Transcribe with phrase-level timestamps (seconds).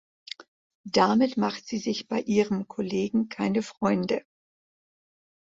[0.89, 4.23] Damit macht sie sich bei ihrem Kollegen keine Freunde.